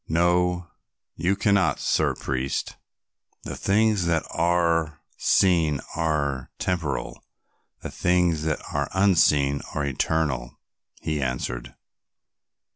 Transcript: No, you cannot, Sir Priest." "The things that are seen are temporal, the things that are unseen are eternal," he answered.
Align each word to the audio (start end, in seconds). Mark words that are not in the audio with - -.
No, 0.07 0.71
you 1.15 1.35
cannot, 1.35 1.79
Sir 1.79 2.15
Priest." 2.15 2.75
"The 3.43 3.55
things 3.55 4.05
that 4.07 4.23
are 4.31 4.99
seen 5.15 5.79
are 5.95 6.49
temporal, 6.57 7.23
the 7.83 7.91
things 7.91 8.41
that 8.41 8.61
are 8.73 8.89
unseen 8.95 9.61
are 9.75 9.85
eternal," 9.85 10.59
he 11.01 11.21
answered. 11.21 11.75